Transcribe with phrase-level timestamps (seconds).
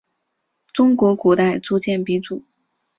[0.73, 2.41] 中国古代铸剑鼻祖。